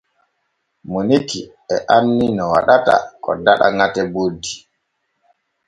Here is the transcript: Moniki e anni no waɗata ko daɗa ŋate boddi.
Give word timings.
Moniki 0.91 1.41
e 1.75 1.77
anni 1.95 2.25
no 2.35 2.43
waɗata 2.53 2.95
ko 3.23 3.29
daɗa 3.45 3.67
ŋate 3.77 4.01
boddi. 4.13 4.53